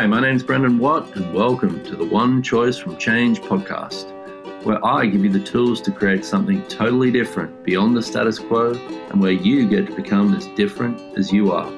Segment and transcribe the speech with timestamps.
[0.00, 4.10] Hi, my name's Brendan Watt, and welcome to the One Choice from Change podcast,
[4.64, 8.72] where I give you the tools to create something totally different beyond the status quo
[9.10, 11.70] and where you get to become as different as you are.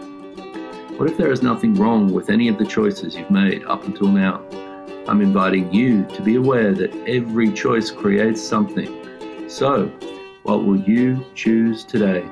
[0.99, 4.07] What if there is nothing wrong with any of the choices you've made up until
[4.07, 4.41] now?
[5.09, 9.49] I'm inviting you to be aware that every choice creates something.
[9.49, 9.91] So,
[10.45, 12.25] what will you choose today?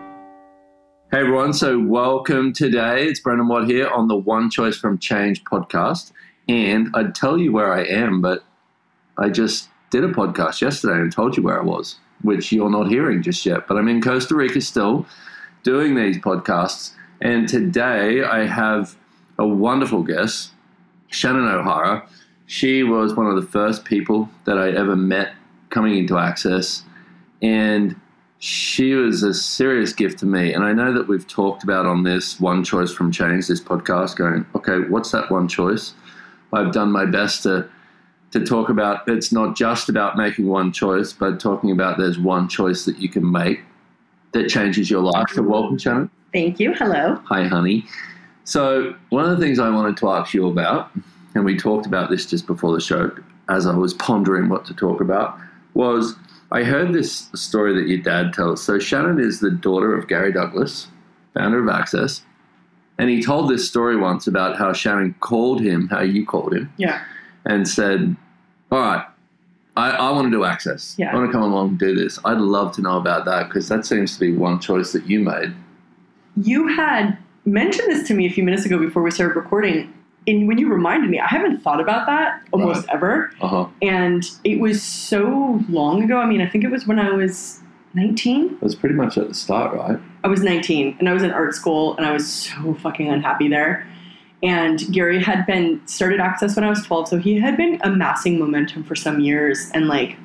[1.13, 3.09] Hey everyone, so welcome today.
[3.09, 6.13] It's Brendan Watt here on the One Choice from Change podcast.
[6.49, 8.45] And I'd tell you where I am, but
[9.19, 12.87] I just did a podcast yesterday and told you where I was, which you're not
[12.87, 13.67] hearing just yet.
[13.67, 15.05] But I'm in Costa Rica still
[15.65, 16.93] doing these podcasts.
[17.21, 18.95] And today I have
[19.37, 20.53] a wonderful guest,
[21.09, 22.09] Shannon O'Hara.
[22.47, 25.33] She was one of the first people that I ever met
[25.71, 26.85] coming into Access.
[27.43, 27.97] And
[28.41, 30.55] she was a serious gift to me.
[30.55, 34.17] And I know that we've talked about on this One Choice from Change, this podcast,
[34.17, 35.93] going, okay, what's that one choice?
[36.53, 37.69] I've done my best to
[38.33, 42.49] to talk about it's not just about making one choice, but talking about there's one
[42.49, 43.61] choice that you can make
[44.33, 45.27] that changes your life.
[45.33, 46.09] So welcome, Shannon.
[46.33, 46.73] Thank you.
[46.73, 47.21] Hello.
[47.27, 47.85] Hi, honey.
[48.45, 50.93] So one of the things I wanted to ask you about,
[51.35, 53.11] and we talked about this just before the show
[53.49, 55.37] as I was pondering what to talk about,
[55.75, 56.15] was
[56.53, 58.63] I heard this story that your dad tells.
[58.63, 60.89] So Shannon is the daughter of Gary Douglas,
[61.35, 62.23] founder of Access,
[62.99, 66.73] and he told this story once about how Shannon called him, how you called him,
[66.77, 67.01] Yeah.
[67.47, 68.17] and said,
[68.71, 69.05] "All right,
[69.77, 70.97] I, I want to do Access.
[70.99, 71.13] Yeah.
[71.13, 72.19] I want to come along and do this.
[72.25, 75.21] I'd love to know about that because that seems to be one choice that you
[75.21, 75.53] made."
[76.37, 79.93] You had mentioned this to me a few minutes ago before we started recording.
[80.27, 83.33] And when you reminded me, I haven't thought about that almost ever.
[83.41, 83.67] Uh huh.
[83.83, 86.19] And it was so long ago.
[86.19, 87.61] I mean, I think it was when I was
[87.95, 88.47] 19.
[88.47, 89.99] It was pretty much at the start, right?
[90.23, 93.49] I was 19 and I was in art school and I was so fucking unhappy
[93.49, 93.87] there.
[94.43, 98.39] And Gary had been started Access when I was 12, so he had been amassing
[98.39, 99.71] momentum for some years.
[99.75, 100.17] And like,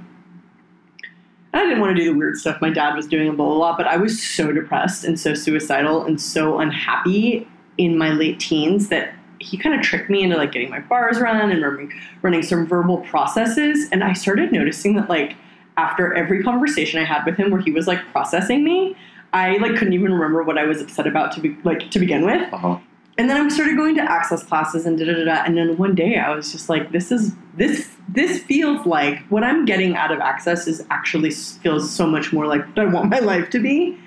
[1.54, 3.56] I didn't want to do the weird stuff my dad was doing and blah, blah,
[3.56, 7.48] blah, but I was so depressed and so suicidal and so unhappy
[7.78, 9.14] in my late teens that
[9.46, 12.66] he kind of tricked me into like getting my bars run and running, running some
[12.66, 13.88] verbal processes.
[13.92, 15.36] And I started noticing that like
[15.78, 18.96] after every conversation I had with him where he was like processing me,
[19.34, 22.26] I like couldn't even remember what I was upset about to be like to begin
[22.26, 22.52] with.
[22.54, 22.80] Uh huh.
[23.18, 25.44] And then I started going to access classes and da da da da.
[25.46, 29.44] And then one day I was just like, this is this this feels like what
[29.44, 33.10] I'm getting out of access is actually feels so much more like what I want
[33.10, 33.98] my life to be.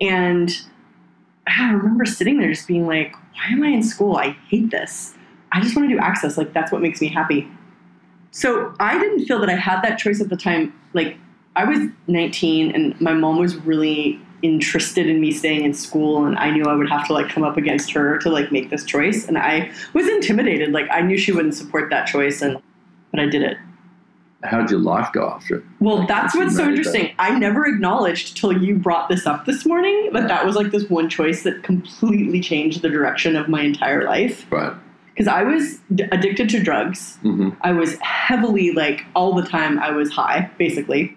[0.00, 0.50] And
[1.46, 4.16] I remember sitting there just being like, why am I in school?
[4.16, 5.14] I hate this.
[5.52, 6.38] I just want to do access.
[6.38, 7.48] Like that's what makes me happy.
[8.30, 10.72] So I didn't feel that I had that choice at the time.
[10.94, 11.16] Like
[11.54, 16.36] I was 19 and my mom was really interested in me staying in school and
[16.36, 18.84] I knew I would have to like come up against her to like make this
[18.84, 22.60] choice and I was intimidated like I knew she wouldn't support that choice and
[23.12, 23.56] but I did it.
[24.44, 25.64] How'd your life go after it?
[25.80, 26.78] Well, that's what's so made that.
[26.78, 27.14] interesting.
[27.18, 30.88] I never acknowledged till you brought this up this morning that that was like this
[30.90, 34.72] one choice that completely changed the direction of my entire life Right.
[35.14, 37.18] because I was d- addicted to drugs.
[37.22, 37.50] Mm-hmm.
[37.60, 41.16] I was heavily like all the time I was high, basically.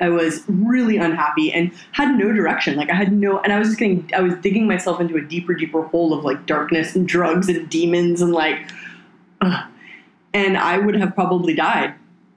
[0.00, 2.76] I was really unhappy and had no direction.
[2.76, 5.22] Like I had no and I was just getting I was digging myself into a
[5.22, 8.68] deeper, deeper hole of like darkness and drugs and demons and like
[9.40, 9.64] ugh.
[10.34, 11.94] and I would have probably died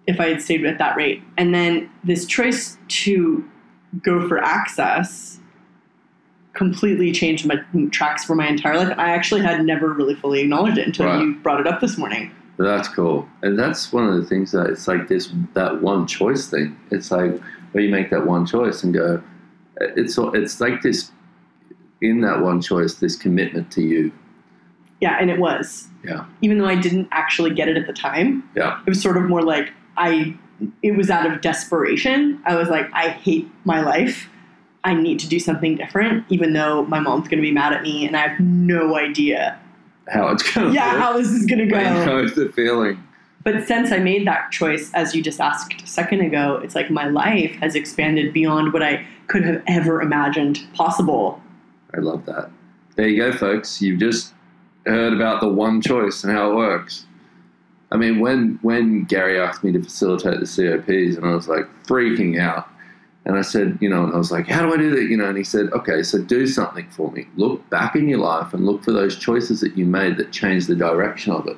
[0.07, 1.21] if I had stayed at that rate.
[1.37, 3.47] And then this choice to
[4.01, 5.39] go for access
[6.53, 7.57] completely changed my
[7.91, 8.93] tracks for my entire life.
[8.97, 11.21] I actually had never really fully acknowledged it until Right.
[11.21, 12.31] you brought it up this morning.
[12.57, 16.47] That's cool, and that's one of the things that it's like this that one choice
[16.49, 16.75] thing.
[16.89, 17.39] It's like
[17.71, 19.21] where you make that one choice and go.
[19.79, 21.11] It's it's like this
[22.01, 24.11] in that one choice, this commitment to you.
[24.99, 25.87] Yeah, and it was.
[26.03, 26.25] Yeah.
[26.41, 28.49] Even though I didn't actually get it at the time.
[28.55, 28.79] Yeah.
[28.87, 30.35] It was sort of more like I
[30.81, 32.41] it was out of desperation.
[32.45, 34.27] I was like, I hate my life.
[34.83, 38.05] I need to do something different, even though my mom's gonna be mad at me
[38.07, 39.59] and I have no idea.
[40.07, 42.05] How it's going to Yeah, how this is gonna But you go.
[42.05, 43.03] know the feeling.
[43.43, 46.89] But since I made that choice, as you just asked a second ago, it's like
[46.89, 51.41] my life has expanded beyond what I could have ever imagined possible.
[51.95, 52.49] I love that.
[52.95, 53.81] There you go, folks.
[53.81, 54.33] You've just
[54.85, 57.05] heard about the one choice and how it works.
[57.91, 61.65] I mean, when when Gary asked me to facilitate the COPs, and I was like
[61.85, 62.67] freaking out,
[63.25, 65.09] and I said, you know, and I was like, how do I do that?
[65.09, 67.27] You know, and he said, okay, so do something for me.
[67.35, 70.67] Look back in your life and look for those choices that you made that changed
[70.67, 71.57] the direction of it.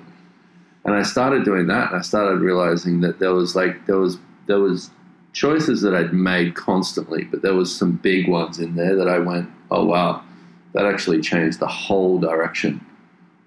[0.85, 4.19] And I started doing that, and I started realizing that there was like there was
[4.47, 4.91] there was
[5.33, 9.19] choices that I'd made constantly, but there was some big ones in there that I
[9.19, 10.23] went, oh wow,
[10.73, 12.85] that actually changed the whole direction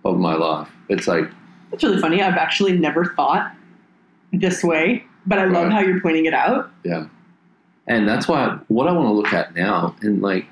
[0.04, 0.68] of my life.
[0.88, 1.28] It's like
[1.72, 2.22] It's really funny.
[2.22, 3.52] I've actually never thought
[4.32, 5.72] this way, but I love Right.
[5.72, 6.70] how you're pointing it out.
[6.84, 7.06] Yeah.
[7.88, 10.46] And that's why what I want to look at now and like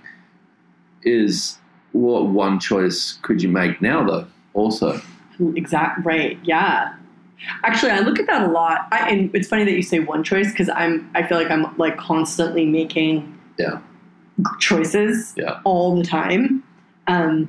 [1.03, 1.59] is
[1.93, 5.01] what one choice could you make now though also.
[5.57, 6.39] Exact right.
[6.43, 6.93] Yeah.
[7.65, 8.87] Actually, I look at that a lot.
[8.93, 11.11] I, and it's funny that you say one choice because I'm.
[11.15, 13.79] I feel like I'm like constantly making Yeah.
[14.59, 15.61] choices Yeah.
[15.65, 16.63] all the time.
[17.07, 17.49] Um,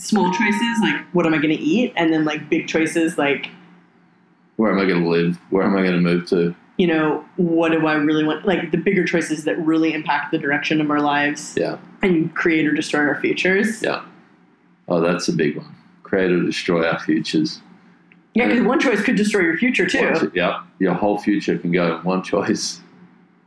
[0.00, 3.48] small choices like what am I going to eat, and then like big choices like
[4.56, 5.36] Where am I going to live?
[5.50, 6.54] Where am I going to move to?
[6.78, 8.46] you know what do I really want?
[8.46, 11.76] Like the bigger choices that really impact the direction of our lives Yeah.
[12.02, 13.82] and create or destroy our futures.
[13.82, 14.02] Yeah.
[14.88, 15.76] Oh, that's a big one.
[16.04, 17.60] Create or destroy our futures.
[18.34, 20.62] Yeah, because one choice could destroy your future too, One- yeah.
[20.78, 22.80] Your whole future can go in one choice.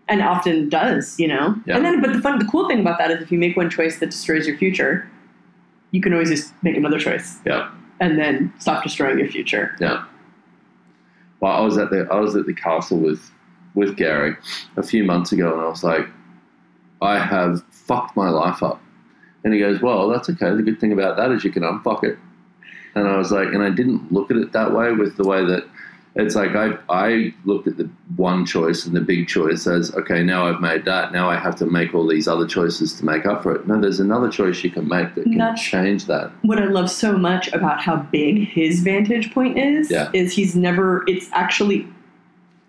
[0.07, 1.19] and often does.
[1.19, 1.55] You know.
[1.65, 1.77] Yeah.
[1.77, 3.69] And then, but the fun, the cool thing about that is if you make one
[3.71, 5.09] choice that destroys your future,
[5.93, 7.69] you can always just make another choice Yeah.
[8.01, 9.75] and then stop destroying your future.
[9.79, 10.03] Yeah.
[11.39, 13.31] Well, I was at the I was at the castle with
[13.75, 14.35] with Gary
[14.77, 16.07] a few months ago, and I was like,
[17.01, 18.81] I have fucked my life up,
[19.43, 20.53] and he goes, Well, that's okay.
[20.55, 22.17] The good thing about that is you can unfuck it.
[22.95, 25.43] And I was like, and I didn't look at it that way with the way
[25.45, 25.63] that
[26.15, 30.21] it's like I I looked at the one choice and the big choice as okay,
[30.23, 31.11] now I've made that.
[31.11, 33.67] Now I have to make all these other choices to make up for it.
[33.67, 36.31] No, there's another choice you can make that can Not- change that.
[36.43, 40.09] What I love so much about how big his vantage point is Yeah.
[40.13, 41.03] is he's never.
[41.07, 41.87] It's actually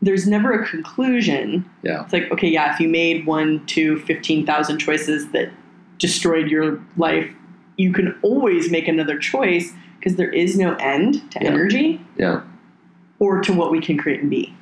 [0.01, 1.65] there's never a conclusion.
[1.83, 2.03] Yeah.
[2.05, 5.51] It's like okay, yeah, if you made one, two, fifteen thousand choices that
[5.99, 7.31] destroyed your life,
[7.77, 11.49] you can always make another choice because there is no end to Yeah.
[11.49, 12.41] energy Yeah.
[13.19, 14.55] Or to what we can create and be.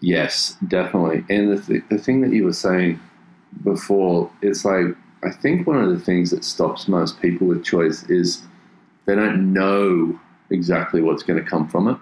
[0.00, 1.24] Yes, definitely.
[1.34, 3.00] And the, th- the thing that you were saying
[3.64, 4.86] before, it's like,
[5.24, 8.42] I think one of the things that stops most people with choice is
[9.06, 10.18] they don't know
[10.50, 11.96] exactly what's going to come from it.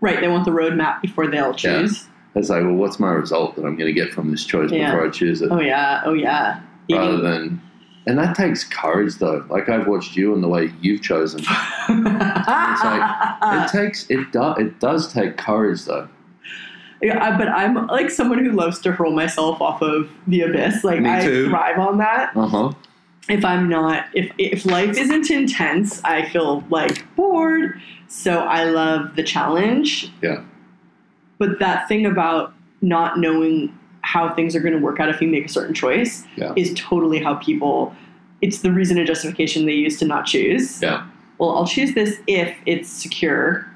[0.00, 2.02] Right, they want the roadmap before they'll choose.
[2.04, 2.06] Yeah.
[2.40, 4.90] It's like, well, what's my result that I'm going to get from this choice Yeah.
[4.92, 5.50] before I choose it?
[5.50, 6.60] Oh yeah, oh yeah.
[6.90, 7.62] Rather Eating- than,
[8.10, 9.44] and that takes courage though.
[9.48, 11.40] Like I've watched you and the way you've chosen.
[11.88, 16.08] it takes, it, do, it does take courage though.
[17.02, 20.84] Yeah, I- but I'm like someone who loves to hurl myself off of the abyss.
[20.84, 22.36] Like I thrive on that.
[22.36, 22.72] Uh huh.
[23.28, 27.80] If I'm not, if if life isn't intense, I feel like bored.
[28.08, 30.10] So I love the challenge.
[30.20, 30.42] Yeah.
[31.38, 32.52] But that thing about
[32.82, 36.24] not knowing how things are going to work out if you make a certain choice
[36.36, 36.52] Yeah.
[36.56, 37.94] is totally how people.
[38.42, 40.80] It's the reason and justification they use to not choose.
[40.82, 41.06] Yeah.
[41.38, 43.66] Well, I'll choose this if it's secure.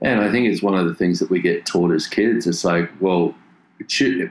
[0.00, 2.46] And I think it's one of the things that we get taught as kids.
[2.46, 3.34] It's like, well,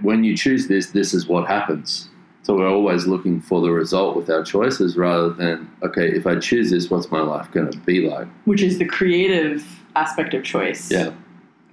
[0.01, 2.09] when you choose this, this is what happens.
[2.43, 6.35] So we're always looking for the result with our choices rather than, okay, if I
[6.39, 8.27] choose this, what's my life going to be like?
[8.45, 9.65] which is the creative
[9.97, 10.89] aspect of choice.
[10.89, 11.11] Yeah.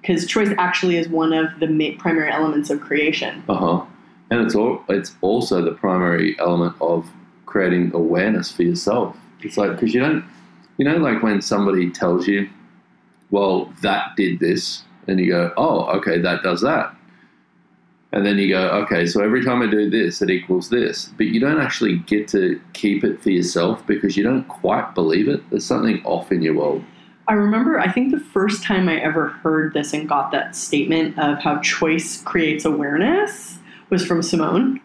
[0.05, 3.43] Because choice actually is one of the ma- primary elements of creation.
[3.49, 3.85] Uh huh.
[4.31, 7.09] And it's all, it's also the primary element of
[7.47, 9.17] creating awareness for yourself.
[9.41, 10.23] It's like because you don't,
[10.77, 12.51] you know, like when somebody tells you,
[13.31, 16.95] well, that did this, and you go, oh, okay, that does that.
[18.13, 21.11] And then you go, okay, so every time I do this, it equals this.
[21.17, 25.29] But you don't actually get to keep it for yourself because you don't quite believe
[25.29, 25.49] it.
[25.51, 26.85] There's something off in your world.
[27.27, 31.19] I remember, I think the first time I ever heard this and got that statement
[31.19, 33.59] of how choice creates awareness
[33.91, 34.81] was from Simone.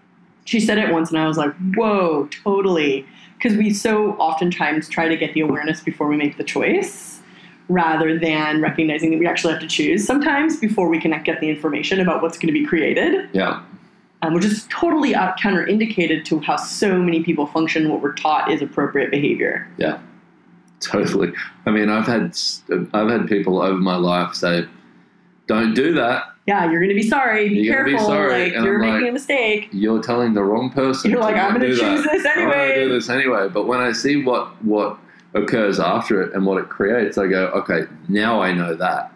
[0.46, 3.06] She said it once, and I was like, whoa, totally.
[3.38, 7.20] Because we so oftentimes try to get the awareness before we make the choice
[7.68, 11.50] rather than recognizing that we actually have to choose sometimes before we can get the
[11.50, 13.30] information about what's going to be created.
[13.34, 13.62] Yeah.
[14.22, 17.90] um, which is totally out counterindicated to how so many people function.
[17.90, 19.68] What we're taught is appropriate behavior.
[19.78, 20.00] Yeah,
[20.92, 21.34] totally.
[21.66, 22.38] I mean, I've had
[22.94, 24.66] I've had people over my life say,
[25.48, 26.24] "Don't do that.
[26.48, 27.50] Yeah, you're going to be sorry.
[27.50, 28.46] Be You're gonna be sorry.
[28.46, 29.70] Like And you're I'm making like- a mistake.
[29.72, 32.12] You're telling the wrong person." You're like, I'm going to do choose that.
[32.12, 32.52] this anyway.
[32.52, 33.48] I'm going to do this anyway.
[33.50, 34.98] But when I see what what
[35.36, 39.12] occurs after it and what it creates, I go, "Okay, now I know that."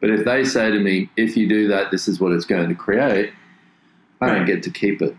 [0.00, 2.68] But if they say to me, "If you do that, this is what it's going
[2.68, 3.32] to create,"
[4.20, 5.14] I don't get to keep it.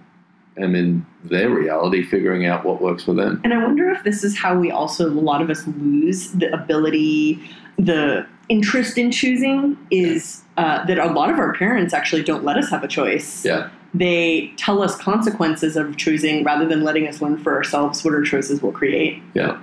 [0.61, 3.41] I'm in their reality, figuring out what works for them.
[3.43, 6.51] And I wonder if this is how we also, a lot of us lose the
[6.53, 7.39] ability,
[7.77, 12.57] the interest in choosing is uh, that a lot of our parents actually don't let
[12.57, 13.45] us have a choice.
[13.45, 18.13] Yeah, They tell us consequences of choosing rather than letting us learn for ourselves what
[18.13, 19.21] our choices will create.
[19.33, 19.61] yeah.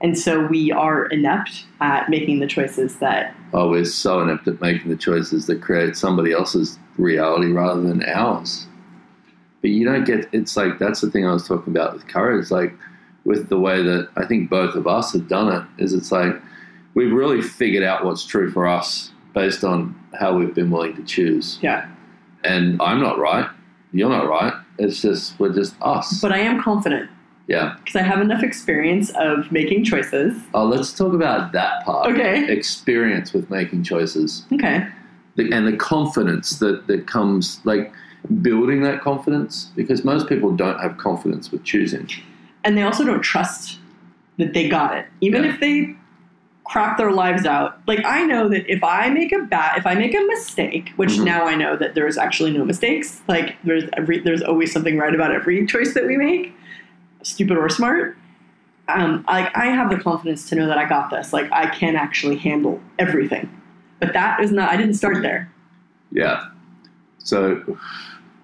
[0.00, 4.60] And so we are inept at making the choices that Oh, we're so inept at
[4.60, 8.66] making the choices that create somebody else's reality rather than ours.
[9.64, 12.50] But you don't get it's like that's the thing I was talking about with courage,
[12.50, 12.74] like
[13.24, 16.34] with the way that I think both of us have done it, is it's like
[16.92, 21.02] we've really figured out what's true for us based on how we've been willing to
[21.02, 21.58] choose.
[21.62, 21.88] Yeah.
[22.44, 23.48] And I'm not right.
[23.92, 24.52] You're not right.
[24.78, 26.20] It's just we're just us.
[26.20, 27.08] But I am confident
[27.46, 27.76] yeah.
[27.78, 30.36] because I have enough experience of making choices.
[30.52, 32.12] Oh, let's talk about that part.
[32.12, 32.52] Okay.
[32.52, 34.86] Experience with making choices Okay.
[35.36, 37.90] the, and the confidence that that comes like
[38.42, 42.08] building that confidence because most people don't have confidence with choosing.
[42.64, 43.78] And they also don't trust
[44.38, 45.06] that they got it.
[45.20, 45.50] Even Yeah.
[45.54, 45.94] if they
[46.64, 47.78] crap their lives out.
[47.86, 51.10] Like I know that if I make a bad if I make a mistake, which
[51.18, 51.24] Mhm.
[51.24, 53.20] now I know that there's actually no mistakes.
[53.28, 56.56] Like there's every there's always something right about every choice that we make,
[57.22, 58.16] stupid or smart.
[58.88, 61.34] Um, like I have the confidence to know that I got this.
[61.34, 63.50] Like I can actually handle everything.
[64.00, 65.50] But that is not I didn't start there.
[66.12, 66.46] Yeah.
[67.18, 67.60] So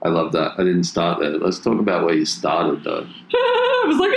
[0.02, 0.52] I love that.
[0.58, 1.30] I didn't start there.
[1.38, 3.06] Let's talk about where you started though.
[3.34, 4.16] I was like,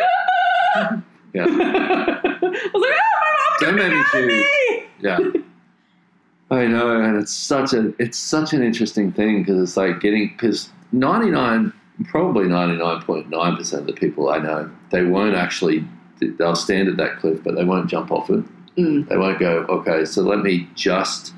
[0.75, 1.01] ah!
[1.33, 1.43] Yeah.
[1.49, 4.27] I was like, ah, my mom Don't make me out of choose.
[4.27, 4.83] me!
[5.01, 5.19] Yeah.
[6.51, 10.27] I know, and it's such a it's such an interesting thing because it's like getting
[10.29, 11.73] because ninety nine
[12.05, 15.83] probably ninety nine point nine percent of the people I know they won't actually
[16.19, 18.43] they'll stand at that cliff but they won't jump off it.
[18.77, 19.07] Mm.
[19.09, 21.33] They won't go okay, so let me just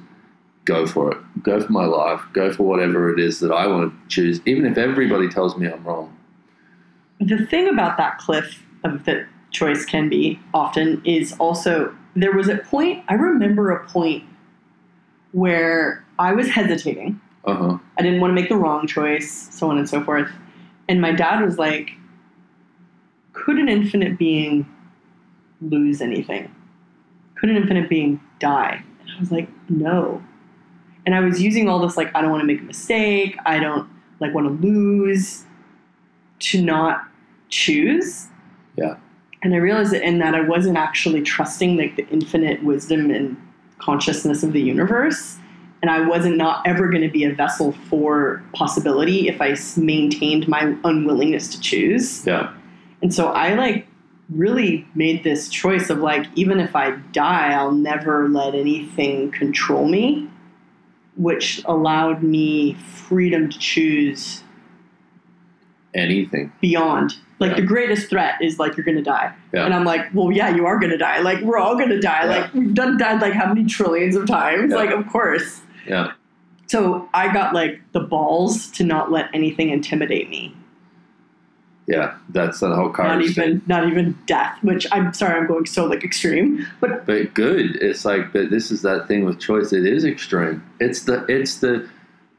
[0.66, 3.94] go for it, go for my life, go for whatever it is that I want
[3.94, 6.16] to choose, even if everybody tells me I'm wrong.
[7.20, 12.50] the thing about that cliff of that choice can be often is also there was
[12.50, 14.22] a point i remember a point
[15.32, 17.20] where i was hesitating.
[17.46, 17.78] Uh huh.
[17.98, 20.30] i didn't want to make the wrong choice so on and so forth.
[20.90, 21.92] And my dad was like
[23.32, 24.66] could an infinite being
[25.62, 26.54] lose anything?
[27.36, 28.84] Could an infinite being die?
[29.00, 30.22] And i was like no
[31.06, 33.60] and i was using all this like i don't want to make a mistake i
[33.60, 33.88] don't
[34.20, 35.44] like want to lose
[36.40, 37.04] to not
[37.50, 38.28] choose
[38.78, 38.96] Yeah.
[39.44, 43.38] and i realized that in that i wasn't actually trusting like the infinite wisdom and
[43.80, 45.38] consciousness of the universe
[45.82, 50.48] and i wasn't not ever going to be a vessel for possibility if I maintained
[50.48, 52.52] my unwillingness to choose Yeah.
[53.02, 53.88] and so I like
[54.30, 59.88] really made this choice of like, even if I die, I'll never let anything control
[59.88, 60.28] me,
[61.18, 64.44] which allowed me freedom to choose
[65.94, 66.52] Anything.
[66.62, 67.16] beyond.
[67.40, 67.56] Like Yeah.
[67.58, 69.34] the greatest threat is like you're gonna die.
[69.54, 69.66] Yeah.
[69.66, 71.20] And I'm like, well, yeah, you are gonna die.
[71.20, 72.24] Like we're all gonna die.
[72.24, 72.30] Yeah.
[72.42, 74.74] Like we've done died like how many trillions of times?
[74.74, 75.62] Like of course.
[75.88, 76.12] Yeah.
[76.68, 80.56] So I got like the balls to not let anything intimidate me.
[81.88, 82.16] Yeah.
[82.30, 83.44] That's the whole Not courage thing.
[83.46, 86.66] even not even death, which I'm sorry I'm going so like extreme.
[86.82, 87.76] But but good.
[87.78, 89.72] It's like, but this is that thing with choice.
[89.74, 90.64] It is extreme.
[90.80, 91.88] It's the it's the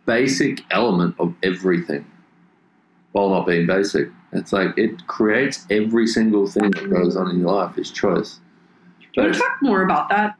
[0.05, 2.05] basic element of everything,
[3.13, 4.09] while not being basic.
[4.33, 8.41] It's like it creates every single thing that goes on in your life is choice.
[9.01, 10.37] Do you want to talk more about that?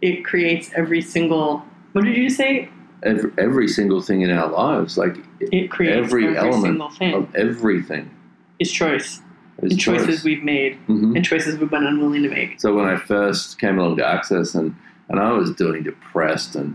[0.00, 1.64] It creates every single.
[1.92, 2.68] What did you say?
[3.04, 7.14] every, every single thing in our lives, like It creates Every every, element single thing.
[7.14, 8.10] of everything,
[8.58, 9.20] is choice.
[9.62, 10.24] is and choices choice.
[10.24, 11.16] we've made Mhm.
[11.16, 12.60] and choices we've been unwilling to make.
[12.60, 14.74] So when I first came along to Access, and
[15.08, 16.74] and I was doing depressed and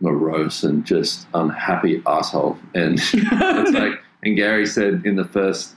[0.00, 5.74] morose and just unhappy asshole, and it's like, and Gary said in the first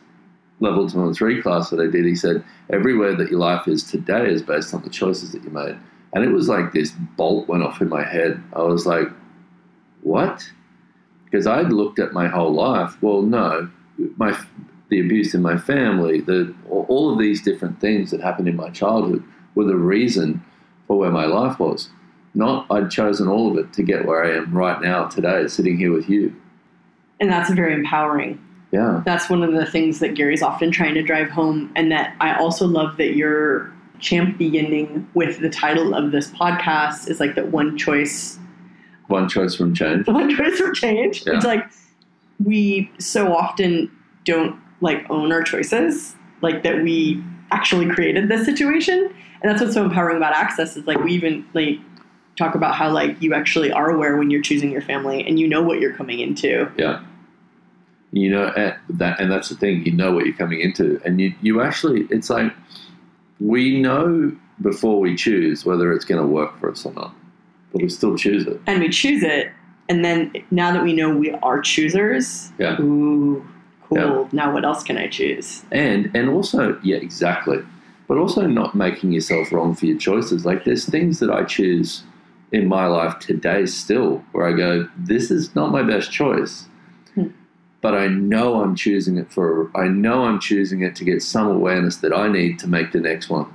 [0.59, 3.83] level two and three class that I did, he said, everywhere that your life is
[3.83, 5.75] today is based on the choices that you made.
[6.13, 8.41] And it was like this bolt went off in my head.
[8.53, 9.09] I was like,
[10.03, 10.49] what?
[11.25, 12.95] Because I'd looked at my whole life.
[13.01, 13.67] Well, no,
[14.17, 14.37] my
[14.89, 18.69] the abuse in my family, the all of these different things that happened in my
[18.69, 19.23] childhood
[19.55, 20.43] were the reason
[20.87, 21.89] for where my life was.
[22.35, 25.77] Not I'd chosen all of it to get where I am right now today, sitting
[25.77, 26.35] here with you.
[27.19, 28.39] and that's very empowering.
[28.71, 29.03] Yeah.
[29.05, 32.35] That's one of the things that Gary's often trying to drive home, and that I
[32.35, 37.77] also love that you're championing with the title of this podcast is like that one
[37.77, 38.37] choice
[39.07, 40.07] One choice from change.
[40.21, 41.23] one choice from change.
[41.25, 41.35] Yeah.
[41.35, 41.63] It's like
[42.43, 43.91] we so often
[44.25, 48.99] don't like own our choices, like that we actually created this situation.
[49.41, 51.79] And that's what's so empowering about access is like we even like
[52.37, 55.47] talk about how like you actually are aware when you're choosing your family and you
[55.47, 56.69] know what you're coming into.
[56.77, 57.01] Yeah.
[58.11, 59.85] You know and that, and that's the thing.
[59.85, 62.53] You know what you're coming into, and you you actually, it's like
[63.39, 67.15] we know before we choose whether it's going to work for us or not,
[67.71, 68.61] but we still choose it.
[68.67, 69.51] And we choose it.
[69.89, 72.79] And then now that we know we are choosers, Yeah.
[72.79, 73.43] ooh,
[73.89, 73.97] cool.
[73.97, 74.27] Yeah.
[74.31, 75.63] Now what else can I choose?
[75.71, 77.59] and and also yeah exactly
[78.07, 82.03] but also not making yourself wrong for your choices like there's things that i choose
[82.51, 86.67] in my life today still where i go this is not my best choice
[87.15, 87.27] Hmm.
[87.81, 91.47] but i know i'm choosing it for i know i'm choosing it to get some
[91.47, 93.47] awareness that i need to make the next one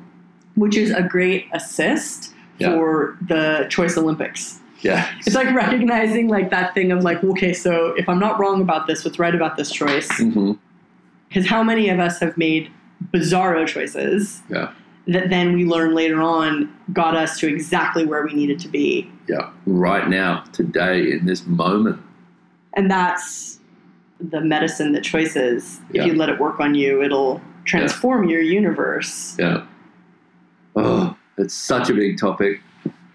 [0.54, 2.75] which is a great assist Yeah.
[2.75, 4.58] for the Choice Olympics.
[4.80, 5.11] Yeah.
[5.26, 8.87] It's like recognizing like that thing of like, okay, so if I'm not wrong about
[8.87, 10.08] this, what's right about this choice?
[10.20, 10.52] Mm-hmm.
[11.28, 12.70] Because how many of us have made
[13.12, 14.73] bizarro choices Yeah.
[15.08, 19.11] that then we learn later on got us to exactly where we needed to be?
[19.28, 19.50] Yeah.
[19.66, 22.00] Right now, today, in this moment.
[22.75, 23.58] And that's
[24.20, 25.64] the medicine that choices.
[25.64, 25.80] is.
[25.92, 29.37] If you let it work on you, it'll transform your universe.
[29.38, 29.64] Yeah.
[30.76, 32.61] Oh, it's such a big topic.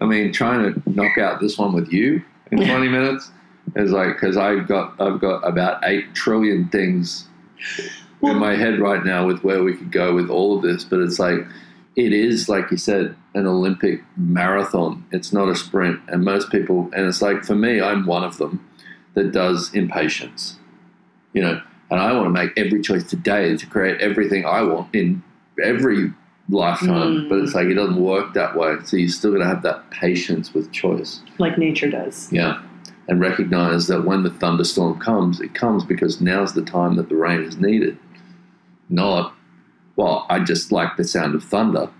[0.04, 3.30] I mean, trying to knock out this one with you in 20 minutes
[3.74, 7.26] is like because I've got I've got about eight trillion things
[8.20, 10.84] Well- in my head right now with where we could go with all of this.
[10.84, 11.46] But it's like
[11.96, 15.06] it is like you said an Olympic marathon.
[15.10, 18.36] It's not a sprint, and most people and it's like for me, I'm one of
[18.36, 18.62] them
[19.14, 20.58] that does impatience.
[21.32, 24.94] You know, and I want to make every choice today to create everything I want
[24.94, 25.22] in
[25.62, 26.12] every
[26.48, 26.88] lifetime.
[27.24, 27.28] Mm.
[27.28, 28.76] But it's like it doesn't work that way.
[28.84, 31.20] So you're still got to have that patience with choice.
[31.38, 32.30] Like nature does.
[32.32, 32.60] Yeah.
[33.08, 37.16] And recognize that when the thunderstorm comes, it comes because now's the time that the
[37.16, 37.98] rain is needed.
[38.88, 39.34] Not,
[39.96, 41.90] well, I just like the sound of thunder.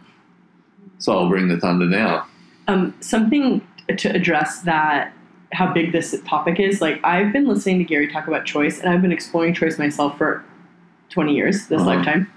[0.99, 2.27] So I'll bring the thunder now.
[2.69, 3.67] Um, something
[3.99, 5.13] to address that
[5.53, 6.81] how big this topic is.
[6.81, 10.17] Like I've been listening to Gary talk about choice, and I've been exploring choice myself
[10.19, 10.43] for
[11.11, 11.91] 20 years this Uh-huh.
[11.97, 12.31] lifetime.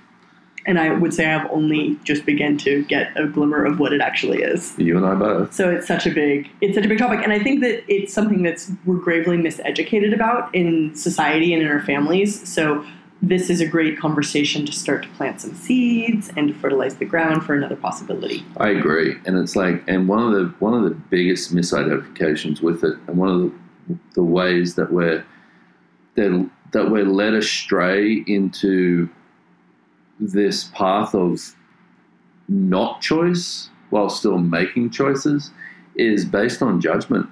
[0.68, 4.02] And I would say I've only just begun to get a glimmer of what it
[4.02, 4.78] actually is.
[4.78, 5.54] You and I both.
[5.54, 8.14] So it's such a big it's such a big topic, and I think that it's
[8.14, 12.48] something that's we're gravely miseducated about in society and in our families.
[12.48, 12.86] So
[13.22, 17.06] this is a great conversation to start to plant some seeds and to fertilize the
[17.06, 18.46] ground for another possibility.
[18.58, 22.84] I agree, and it's like, and one of the one of the biggest misidentifications with
[22.84, 25.26] it, and one of the, the ways that we're
[26.16, 29.10] that that we're led astray into
[30.20, 31.56] this path of
[32.48, 35.52] not choice while still making choices
[35.96, 37.28] is based on judgment.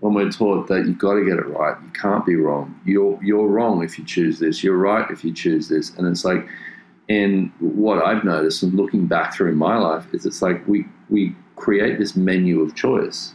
[0.00, 2.78] When we're taught that you've got to get it right, you can't be wrong.
[2.84, 4.64] You're you're wrong if you choose this.
[4.64, 6.48] You're right if you choose this, and it's like
[7.08, 11.36] and what I've noticed and looking back through my life is it's like we we
[11.56, 13.32] create this menu of choice.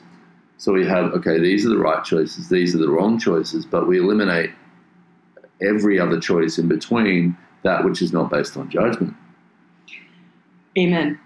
[0.58, 3.88] So we have okay, these are the right choices, these are the wrong choices, but
[3.88, 4.52] we eliminate
[5.62, 9.14] every other choice in between that which is not based on judgment.
[10.78, 11.20] Amen.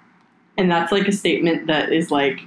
[0.58, 2.42] And that's like a statement that is like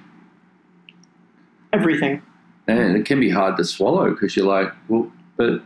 [1.73, 2.21] everything.
[2.67, 5.63] And it can be hard to swallow because you're like, well, but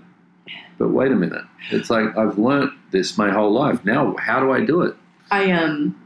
[0.78, 1.44] but wait a minute.
[1.70, 3.84] It's like I've learnt this my whole life.
[3.84, 4.94] Now how do I do it?
[5.30, 5.96] I um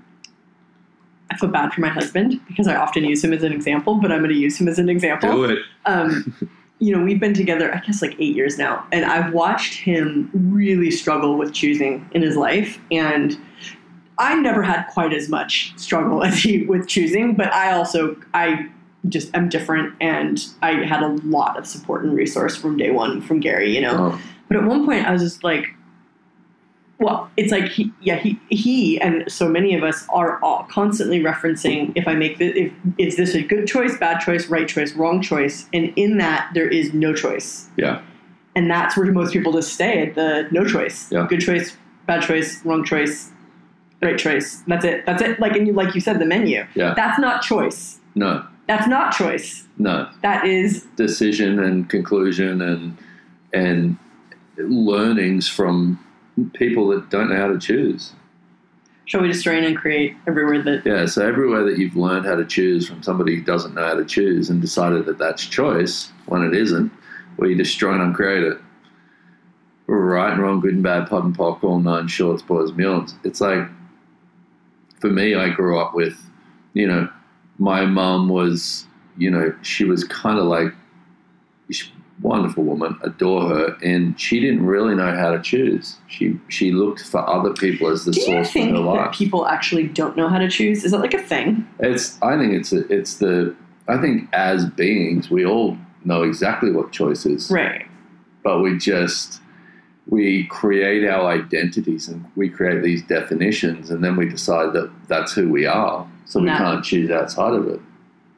[1.31, 4.13] I feel bad for my husband because I often use him as an example, but
[4.13, 5.31] I'm going to use him as an example.
[5.33, 5.59] Do it.
[5.87, 6.35] um,
[6.83, 10.29] you know, we've been together, I guess, like eight years now, and I've watched him
[10.35, 12.81] really struggle with choosing in his life.
[12.91, 13.39] And
[14.19, 18.69] I never had quite as much struggle as he with choosing, but I also, I
[19.09, 23.23] just am different, and I had a lot of support and resource from day one
[23.23, 24.13] from Gary, you know.
[24.15, 25.69] Oh, But at one point, I was just like,
[27.03, 31.21] well, it's like he, yeah, he, he, and so many of us are all constantly
[31.21, 34.95] referencing if I make this, if is this a good choice, bad choice, right choice,
[34.95, 38.01] wrong choice, and in that there is no choice, yeah.
[38.55, 41.27] and that's where most people just stay at the no choice, Yeah.
[41.29, 43.31] good choice, bad choice, wrong choice,
[44.01, 44.63] right choice.
[44.67, 45.05] That's it.
[45.07, 45.41] That's it.
[45.41, 46.67] Like and you, like you said, the menu.
[46.75, 46.95] Yeah.
[46.95, 47.99] That's not choice.
[48.15, 48.45] No.
[48.69, 49.67] That's not choice.
[49.79, 50.09] No.
[50.23, 52.97] That is decision and conclusion and
[53.53, 53.97] and
[54.59, 55.99] learnings from
[56.55, 58.13] people that don't know how to choose.
[59.05, 62.45] shall we destroy and create everywhere that Yeah, so everywhere that you've learned how to
[62.45, 66.43] choose from somebody who doesn't know how to choose and decided that that's choice when
[66.43, 66.91] it isn't,
[67.41, 68.59] you destroy and uncreate it.
[69.89, 73.15] Right and wrong, good and bad, POD and POC, all nine shorts, boys, millions.
[73.25, 73.69] It's like,
[75.01, 76.17] for me, I grew up with,
[76.73, 77.09] you know,
[77.59, 78.87] my mum was,
[79.19, 80.73] you know, she was kind of like,
[81.69, 85.97] she's a wonderful woman, adore her, and she didn't really know how to choose.
[86.09, 88.81] She she looked for other people as the Do you source of think her that
[88.83, 89.13] life.
[89.15, 90.85] people actually don't know how to choose?
[90.85, 91.67] Is that like a thing?
[91.81, 92.21] It's.
[92.23, 92.73] I think it's.
[92.73, 93.55] A, it's the.
[93.89, 97.87] I think as beings, we all know exactly what choice is, Right.
[98.45, 99.41] but we just
[100.09, 105.33] we create our identities and we create these definitions, and then we decide that that's
[105.33, 106.07] who we are.
[106.27, 106.57] So we No.
[106.57, 107.81] can't choose outside of it.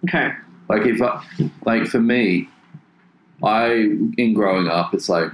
[0.09, 0.33] Okay.
[0.68, 1.23] Like if I,
[1.66, 2.49] like for me,
[3.45, 3.73] I
[4.17, 5.31] in growing up, it's like,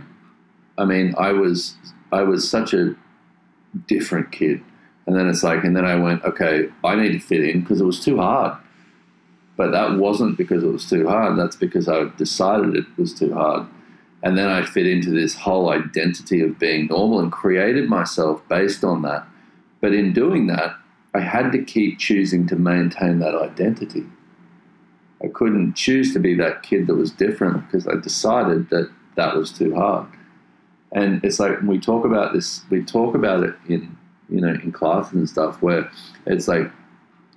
[0.79, 1.75] I mean, I was
[2.13, 2.95] I was such a
[3.87, 4.63] different kid,
[5.07, 7.81] and then it's like, and then I went, okay, I need to fit in because
[7.81, 8.57] it was too hard.
[9.57, 11.39] But that wasn't because it was too hard.
[11.39, 13.67] That's because I decided it was too hard.
[14.23, 18.85] And then I fit into this whole identity of being normal and created myself based
[18.85, 19.27] on that.
[19.81, 20.77] But in doing that,
[21.15, 24.05] I had to keep choosing to maintain that identity.
[25.23, 29.37] I couldn't choose to be that kid that was different because I decided that that
[29.37, 30.07] was too hard.
[30.93, 33.97] And it's like when we talk about this, we talk about it in
[34.29, 35.91] you know in classes and stuff where
[36.27, 36.71] it's like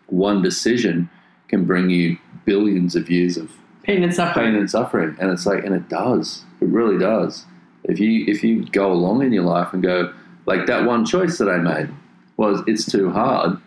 [0.08, 1.10] one decision
[1.48, 3.52] can bring you billions of years of
[3.84, 4.46] Pain and suffering.
[4.46, 7.46] pain and suffering, and it's like, and it does, it really does.
[7.84, 10.14] If you if you go along in your life and go
[10.46, 11.90] like that one choice that I made
[12.38, 13.58] was it's too hard.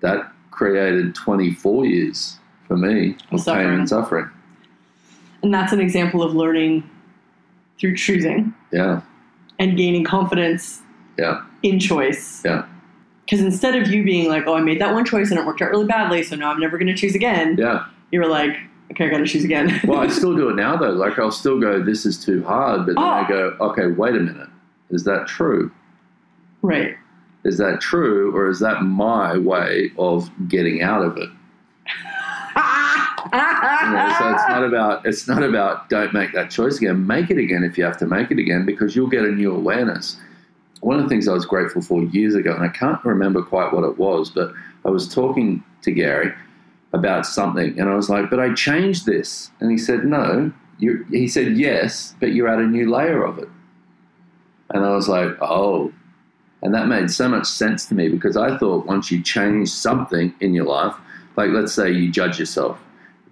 [0.00, 3.78] That created 24 years for me of pain Suffering.
[3.80, 4.30] and suffering.
[5.42, 6.88] And that's an example of learning
[7.78, 9.02] through choosing Yeah,
[9.58, 10.80] and gaining confidence
[11.18, 12.42] yeah, in choice.
[12.44, 12.66] Yeah.
[13.24, 15.60] Because instead of you being like, oh, I made that one choice and it worked
[15.60, 17.84] out really badly, so now I'm never going to choose again, yeah.
[18.12, 18.56] you were like,
[18.92, 19.80] okay, I got to choose again.
[19.84, 20.90] Well, I still do it now though.
[20.90, 23.28] Like I'll still go, this is too hard, but then I Oh.
[23.28, 24.48] go, okay, wait a minute,
[24.90, 25.70] is that true?
[26.62, 26.96] right.
[27.44, 31.28] Is that true, or is that my way of getting out of it?
[33.32, 37.06] Know, so it's not about it's not about don't make that choice again.
[37.06, 39.54] Make it again if you have to make it again because you'll get a new
[39.54, 40.16] awareness.
[40.80, 43.72] One of the things I was grateful for years ago, and I can't remember quite
[43.72, 44.52] what it was, but
[44.84, 46.32] I was talking to Gary
[46.92, 51.26] about something, and I was like, "But I changed this," and he said, "No." He
[51.26, 53.48] said, "Yes, but you're at a new layer of it,"
[54.70, 55.92] and I was like, "Oh."
[56.62, 60.34] And that made so much sense to me because I thought once you change something
[60.40, 60.94] in your life,
[61.36, 62.78] like let's say you judge yourself,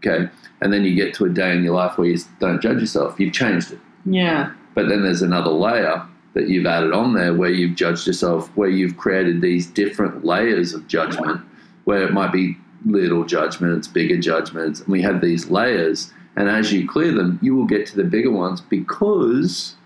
[0.06, 0.28] okay,
[0.60, 3.18] and then you get to a day in your life where you don't judge yourself,
[3.18, 3.78] you've changed it.
[4.04, 4.52] yeah.
[4.74, 8.68] But then there's another layer that you've added on there where you've judged yourself, where
[8.68, 11.40] you've created these different layers of judgment,
[11.84, 16.12] where it might be little judgments, bigger judgments, and we have these layers.
[16.34, 19.76] And as you clear them, you will get to the bigger ones because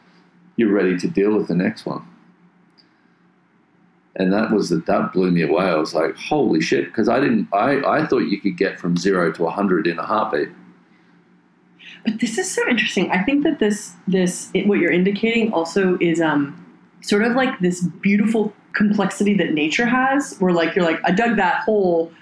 [0.57, 2.03] you're ready to deal with the next one.
[4.19, 5.65] And that was that that blew me away.
[5.65, 8.97] I was like, holy shit, because I didn't I, I thought you could get from
[8.97, 10.49] zero to hundred in a heartbeat.
[12.05, 13.11] But this is so interesting.
[13.11, 16.65] I think that this this it, what you're indicating also is um
[17.01, 21.37] sort of like this beautiful complexity that nature has, where like you're like I dug
[21.37, 22.13] that hole,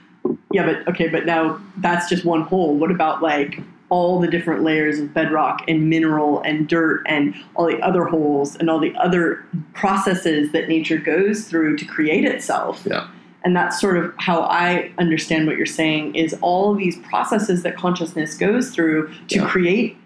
[0.53, 2.77] yeah, but okay, but now that's just one hole.
[2.77, 7.67] What about like all the different layers of bedrock and mineral and dirt and all
[7.67, 9.45] the other holes and all the other
[9.75, 12.83] processes that nature goes through to create itself?
[12.85, 13.07] Yeah.
[13.45, 17.63] And that's sort of how I understand what you're saying is all of these processes
[17.63, 19.49] that consciousness goes through to Yeah.
[19.49, 19.97] create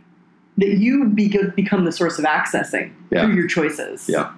[0.58, 3.24] that you be, become the source of accessing Yeah.
[3.24, 4.06] through your choices.
[4.10, 4.30] Yeah.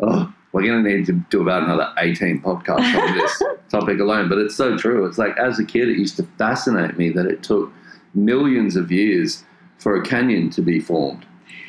[0.00, 4.28] Oh, we're going to need to do about another 18 podcasts on this topic alone.
[4.28, 5.06] But it's so true.
[5.06, 7.72] It's like as a kid, it used to fascinate me that it took
[8.14, 9.44] millions of years
[9.78, 11.26] for a canyon to be formed.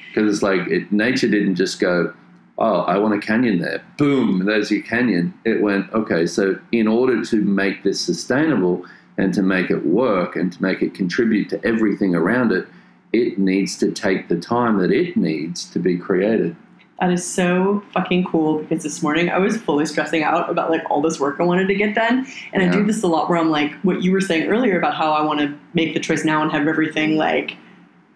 [0.10, 2.14] Because it's like it, nature didn't just go,
[2.58, 3.82] oh, I want a canyon there.
[3.98, 5.34] Boom, there's your canyon.
[5.44, 8.86] It went, okay, so in order to make this sustainable
[9.18, 12.68] and to make it work and to make it contribute to everything around it,
[13.12, 16.56] it needs to take the time that it needs to be created.
[17.04, 20.90] That is so fucking cool because this morning I was fully stressing out about like
[20.90, 22.26] all this work I wanted to get done.
[22.54, 24.96] And I do this a lot where I'm like, what you were saying earlier about
[24.96, 27.58] how I want to make the choice now and have everything like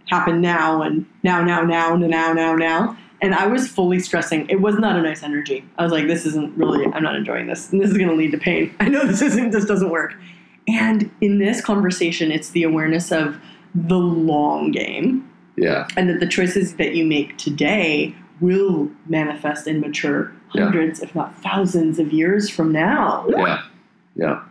[0.06, 2.98] happen now and now, now, now, now, now, now.
[3.22, 4.50] And I was fully stressing.
[4.50, 5.66] It was not a nice energy.
[5.78, 7.70] I was like, this isn't really, I'm not enjoying this.
[7.74, 8.74] And this is going to lead to pain.
[8.80, 10.16] I know this isn't, this doesn't work.
[10.66, 13.38] And in this conversation, it's the awareness of
[13.76, 19.82] the long game Yeah, and that the choices that you make today will manifest and
[19.82, 20.66] mature Yeah.
[20.66, 23.26] hundreds, if not thousands, of years from now.
[23.30, 23.62] yeah,
[24.16, 24.42] yeah.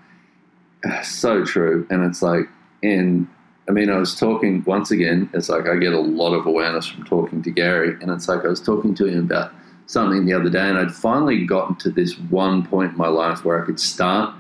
[1.03, 1.87] So true.
[1.91, 2.49] And it's like,
[2.83, 3.29] in,
[3.69, 6.87] I mean, I was talking once again, it's like I get a lot of awareness
[6.87, 7.97] from talking to Gary.
[8.01, 9.53] And it's like I was talking to him about
[9.87, 13.45] something the other day, and I'd finally gotten to this one point in my life
[13.45, 14.35] where I could start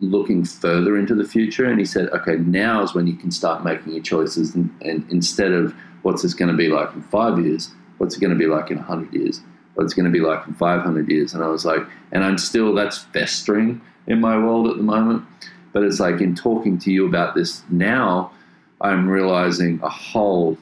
[0.00, 1.64] looking further into the future.
[1.66, 4.54] And he said, okay, now is when you can start making your choices.
[4.54, 8.20] And, and instead of what's this going to be like in five years, what's it
[8.20, 9.40] going to be like in 100 years?
[9.74, 11.34] What's it going to be like in 500 years?
[11.34, 15.24] And I was like, and I'm still, that's festering in my world at the moment.
[15.72, 18.32] But it's like in talking to you about this now,
[18.80, 20.56] I'm realizing a whole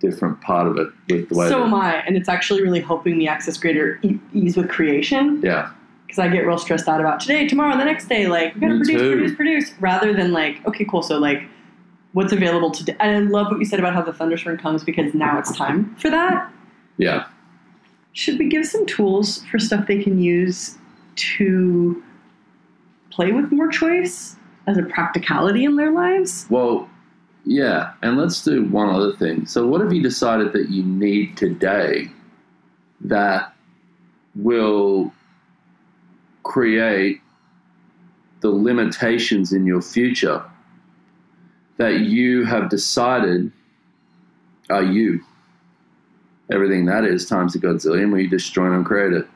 [0.00, 2.80] different part of it with the way So that, am I, and it's actually really
[2.80, 5.70] helping me access greater e- ease with creation yeah,
[6.06, 8.26] because I get real stressed out about today, tomorrow, the next day.
[8.26, 9.10] Like, we gotta Me produce, too.
[9.12, 11.02] produce, produce, rather than like, okay, cool.
[11.02, 11.42] So, like,
[12.12, 12.96] what's available today?
[13.00, 15.94] And I love what you said about how the thunderstorm comes because now it's time
[15.96, 16.52] for that.
[16.96, 17.26] yeah.
[18.12, 20.76] Should we give some tools for stuff they can use
[21.14, 22.02] to
[23.10, 24.34] play with more choice
[24.66, 26.46] as a practicality in their lives?
[26.50, 26.90] Well,
[27.44, 29.46] yeah, and let's do one other thing.
[29.46, 32.10] So, what have you decided that you need today
[33.02, 33.54] that
[34.34, 35.12] will
[36.42, 37.20] create
[38.40, 40.42] the limitations in your future
[41.80, 43.50] that you have decided
[44.68, 45.24] are you.
[46.52, 49.26] Everything that is times the godzillion where you destroy and uncreate it.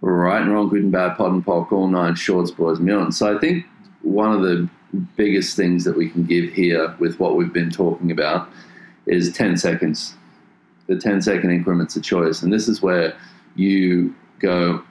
[0.00, 3.16] Right and wrong, good and bad, POD and POC, all nine shorts, boys, millions.
[3.18, 3.64] So I think
[4.02, 4.68] one of the
[5.16, 8.48] biggest things that we can give here with what we've been talking about
[9.06, 10.14] is 10 seconds.
[10.88, 12.42] The 10 second increments of choice.
[12.42, 13.16] And this is where
[13.54, 14.82] you go,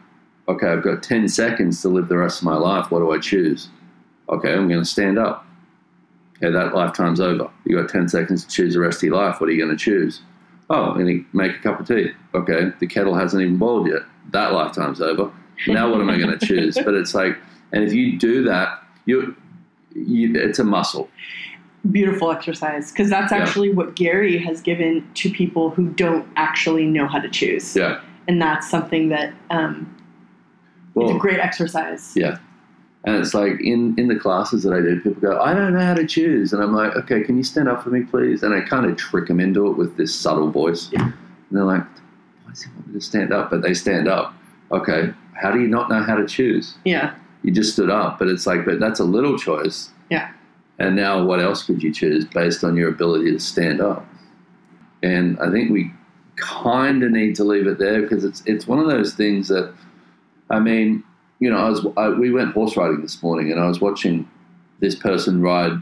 [0.47, 2.89] okay, I've got 10 seconds to live the rest of my life.
[2.89, 3.67] What do I choose?
[4.29, 5.43] Okay, I'm going to stand up.
[6.41, 7.50] Okay, that lifetime's over.
[7.65, 9.39] You got 10 seconds to choose the rest of your life.
[9.41, 10.21] What are you going to choose?
[10.69, 12.12] Oh, I'm going to make a cup of tea.
[12.36, 14.02] Okay, the kettle hasn't even boiled yet.
[14.32, 15.32] That lifetime's over.
[15.67, 16.76] Now, what am I going to choose?
[16.76, 17.38] But it's like,
[17.71, 19.36] and if you do that, you,
[19.95, 21.10] you it's a muscle.
[21.89, 23.39] Beautiful exercise because that's Yeah.
[23.39, 27.76] actually what Gary has given to people who don't actually know how to choose.
[27.76, 28.02] Yeah.
[28.28, 29.95] And that's something that um,
[30.97, 32.12] it's a great exercise.
[32.15, 32.39] Yeah.
[33.03, 35.86] And it's like in, in the classes that I do, people go, I don't know
[35.86, 36.51] how to choose.
[36.51, 38.43] And I'm like, okay, can you stand up for me, please?
[38.43, 40.89] And I kind of trick them into it with this subtle voice.
[40.91, 41.03] Yeah.
[41.03, 41.13] And
[41.51, 41.83] they're like,
[42.43, 43.49] why does he want me to stand up?
[43.49, 44.33] But they stand up.
[44.71, 46.75] Okay, how do you not know how to choose?
[46.83, 47.15] Yeah.
[47.43, 48.19] You just stood up.
[48.19, 49.89] But it's like, but that's a little choice.
[50.10, 50.31] Yeah.
[50.79, 54.05] And now what else could you choose based on your ability to stand up?
[55.01, 55.93] And I think we
[56.36, 59.73] kind of need to leave it there because it's it's one of those things that,
[60.49, 61.03] I mean,
[61.39, 64.30] you know, I was I, we went horse riding this morning and I was watching
[64.80, 65.82] this person ride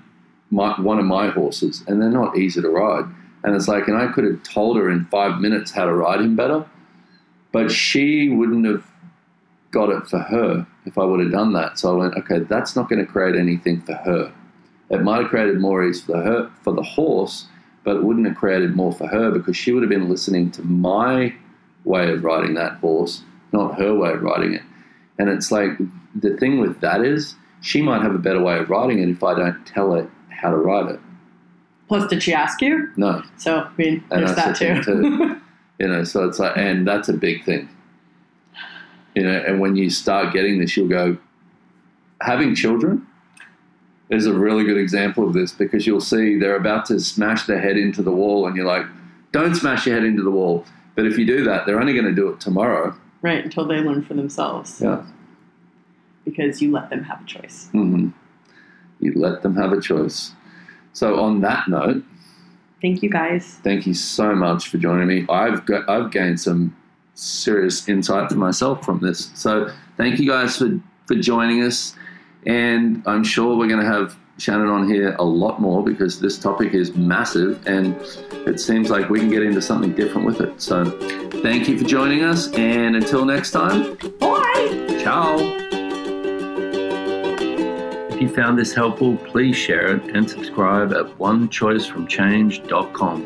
[0.52, 3.06] my, one of my horses and they're not easy to ride.
[3.44, 6.22] And it's like, and I could have told her in five minutes how to ride
[6.22, 6.66] him better,
[7.52, 8.84] but she wouldn't have
[9.72, 11.78] got it for her if I would have done that.
[11.78, 14.34] So I went, okay, that's not going to create anything for her.
[14.90, 17.48] It might have created more ease for her for the horse,
[17.84, 20.64] but it wouldn't have created more for her because she would have been listening to
[20.64, 21.34] my
[21.84, 24.64] way of riding that horse, not her way of riding it.
[25.18, 25.72] And it's like
[26.14, 29.24] the thing with that is she might have a better way of writing it if
[29.24, 31.00] I don't tell her how to write it.
[31.88, 32.92] Plus, did she ask you?
[32.96, 35.42] No, So, I mean, And there's that the too.
[35.80, 36.04] you know.
[36.04, 37.70] So it's like, and that's a big thing,
[39.14, 39.44] you know.
[39.48, 41.18] And when you start getting this, you'll go.
[42.22, 43.06] Having children
[44.10, 47.60] is a really good example of this because you'll see they're about to smash their
[47.62, 48.86] head into the wall, and you're like,
[49.32, 52.06] "Don't smash your head into the wall." But if you do that, they're only going
[52.06, 52.96] to do it tomorrow.
[53.26, 54.80] Right, until they learn for themselves.
[54.80, 55.04] Yeah.
[56.24, 57.70] Because you let them have a choice.
[57.72, 58.10] hmm
[59.00, 60.32] You let them have a choice.
[60.94, 62.04] So on that note,
[62.82, 63.58] Thank you guys.
[63.64, 65.26] thank you so much for joining me.
[65.28, 66.76] I've got I've gained some
[67.16, 69.32] serious insight for myself from this.
[69.34, 71.96] So thank you guys for for joining us,
[72.46, 76.38] and I'm sure we're going to have Shannon on here a lot more because this
[76.38, 77.96] topic is massive, and
[78.48, 80.62] it seems like we can get into something different with it.
[80.62, 80.84] So
[81.42, 84.98] thank you for joining us, and until next time, Bye.
[85.02, 85.38] ciao.
[88.10, 93.26] If you found this helpful, please share it and subscribe at onechoicefromchange.com.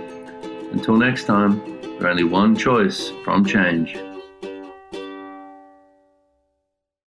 [0.72, 1.60] Until next time,
[2.00, 3.98] we're only one choice from change.